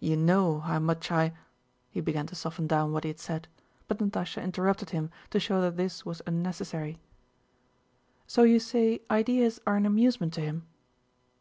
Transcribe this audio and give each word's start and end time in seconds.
"You 0.00 0.16
know 0.16 0.58
how 0.58 0.80
much 0.80 1.08
I..." 1.12 1.32
he 1.92 2.00
began 2.00 2.26
to 2.26 2.34
soften 2.34 2.66
down 2.66 2.90
what 2.90 3.04
he 3.04 3.08
had 3.10 3.20
said; 3.20 3.46
but 3.86 3.98
Natásha 3.98 4.42
interrupted 4.42 4.90
him 4.90 5.08
to 5.30 5.38
show 5.38 5.60
that 5.60 5.76
this 5.76 6.04
was 6.04 6.20
unnecessary. 6.26 6.98
"So 8.26 8.42
you 8.42 8.58
say 8.58 9.02
ideas 9.08 9.60
are 9.68 9.76
an 9.76 9.86
amusement 9.86 10.32
to 10.34 10.40
him...." 10.40 10.66